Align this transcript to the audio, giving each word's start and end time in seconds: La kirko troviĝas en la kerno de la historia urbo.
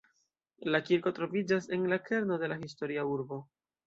La 0.75 0.79
kirko 0.85 1.11
troviĝas 1.19 1.67
en 1.77 1.85
la 1.91 1.99
kerno 2.07 2.39
de 2.45 2.49
la 2.55 2.57
historia 2.63 3.05
urbo. 3.11 3.39